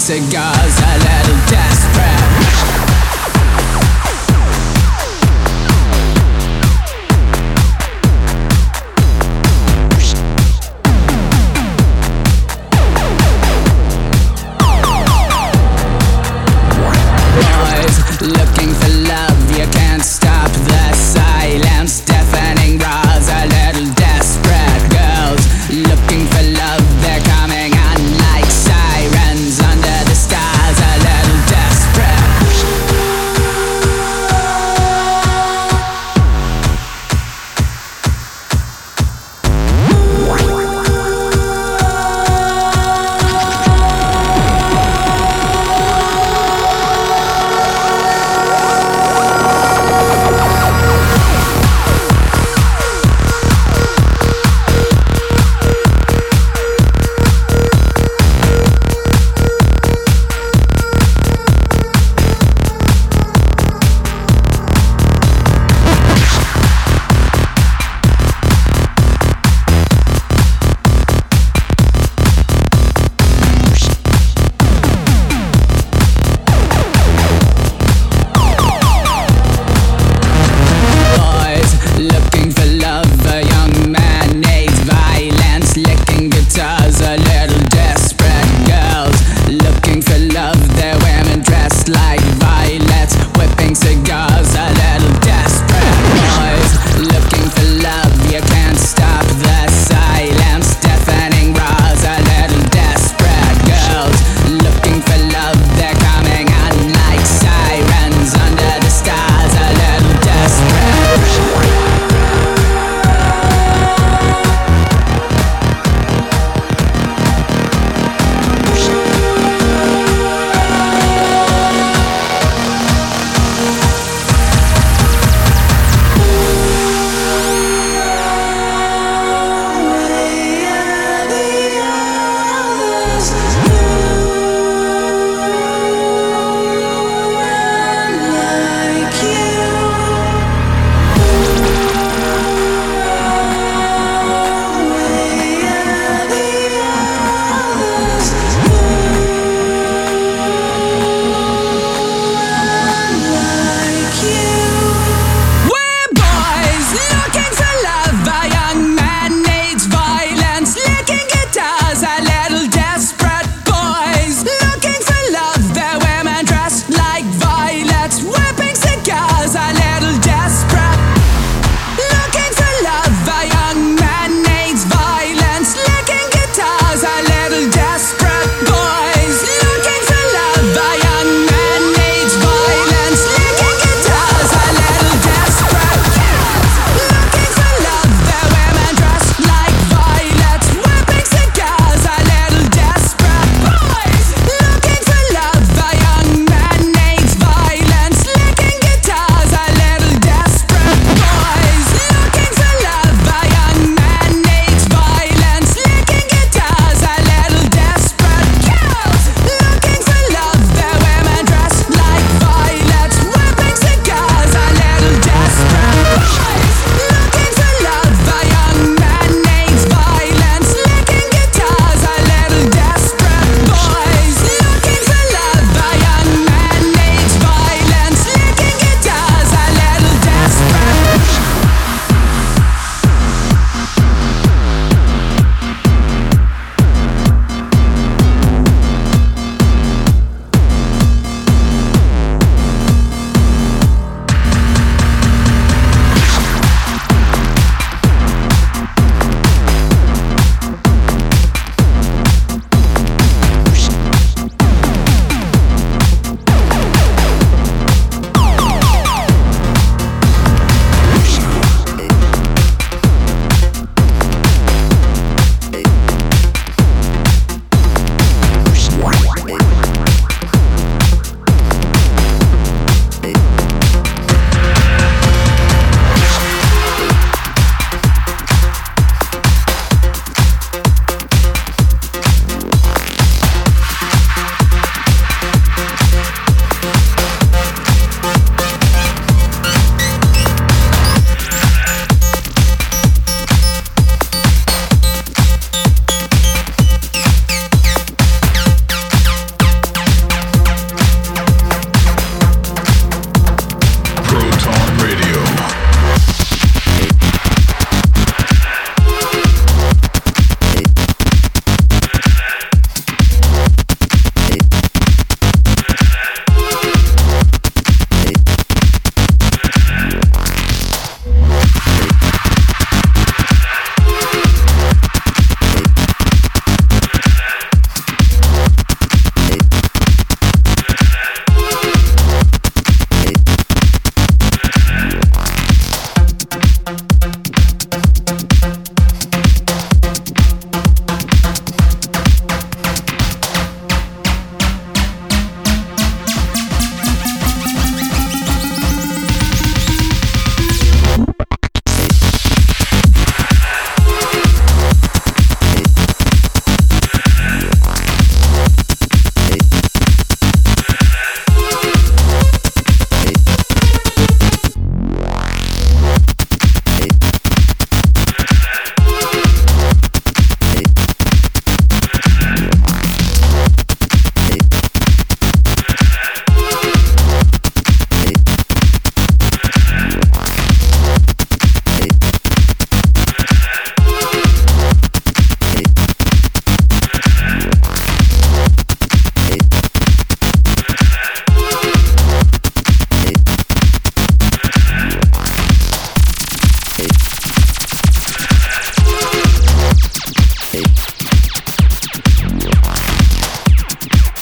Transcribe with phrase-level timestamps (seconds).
[0.00, 0.69] cigars,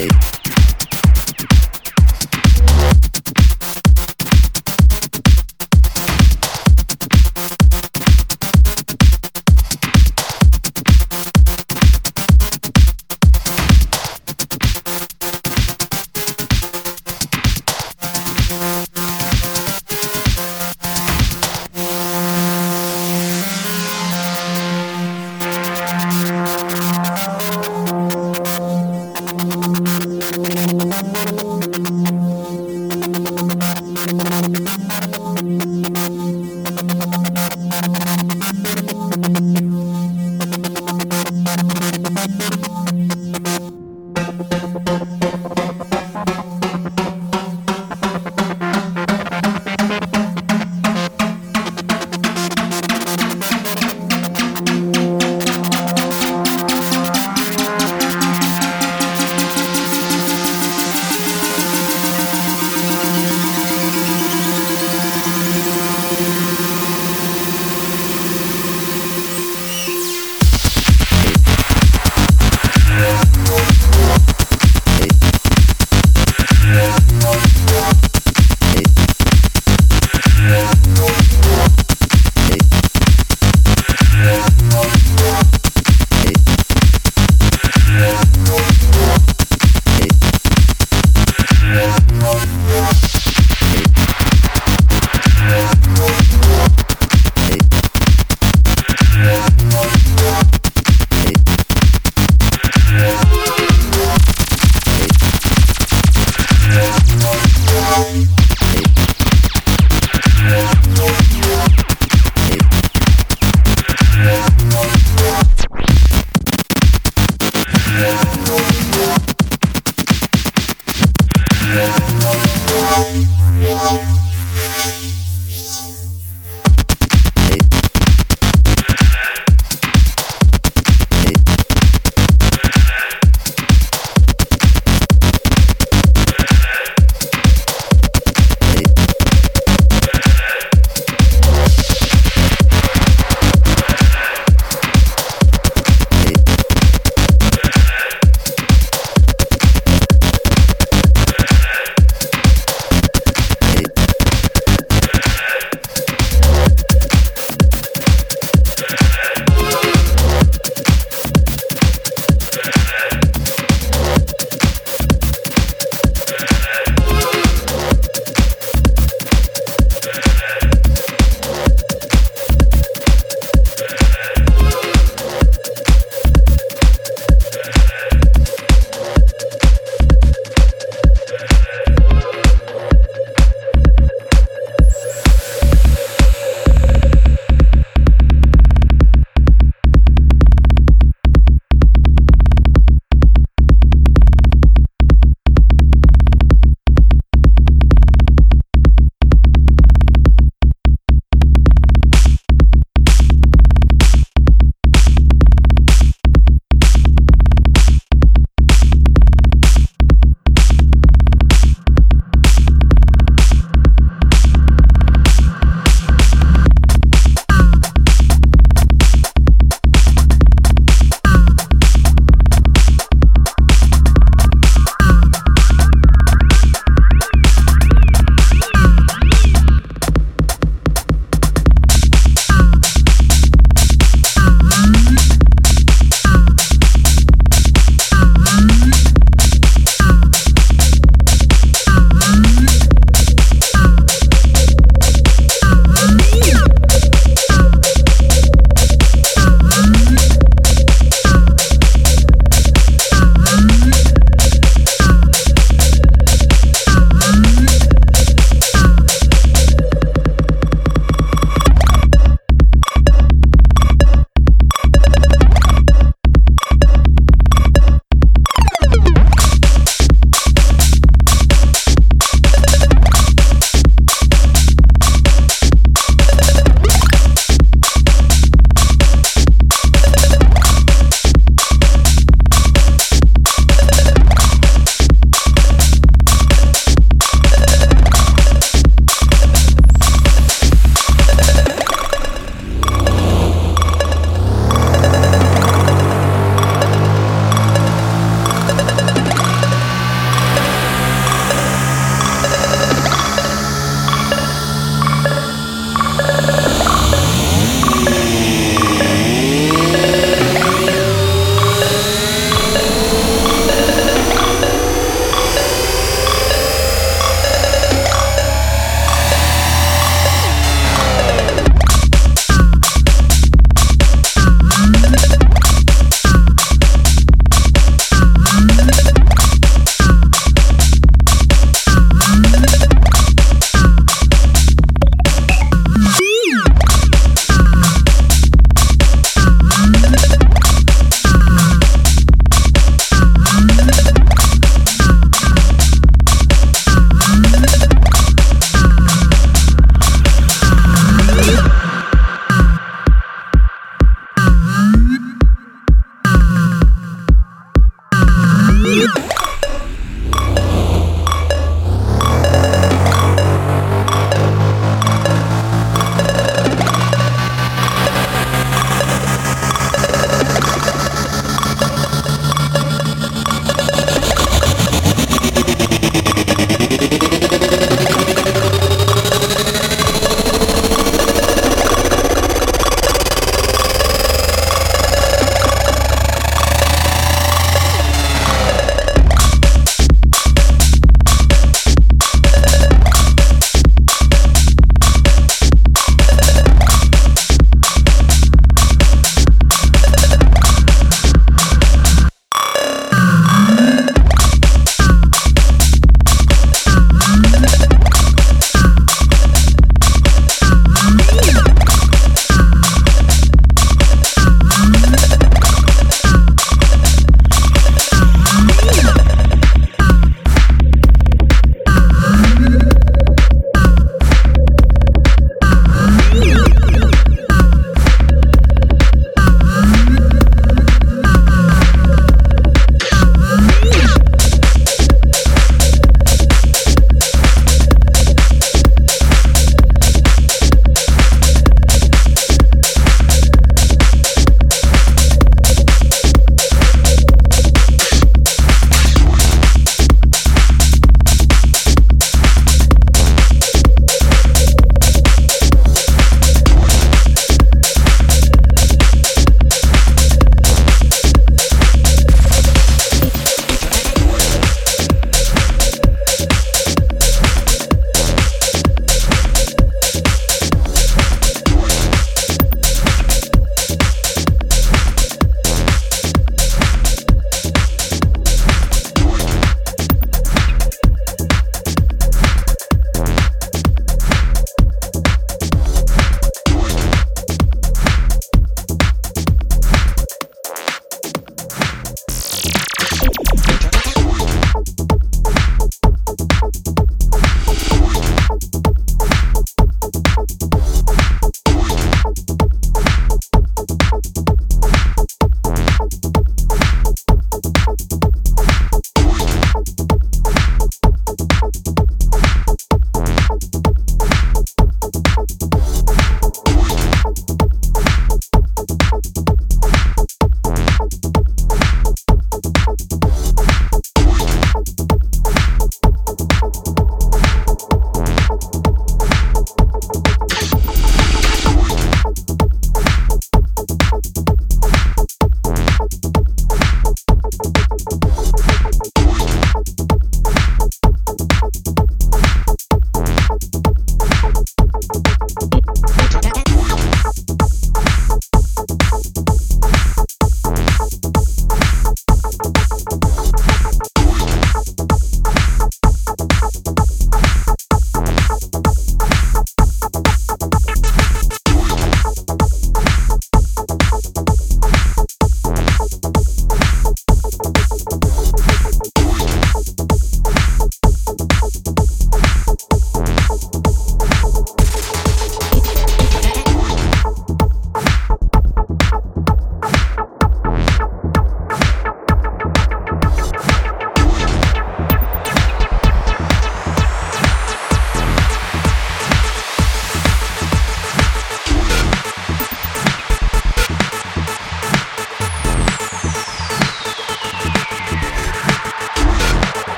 [0.00, 0.29] tape.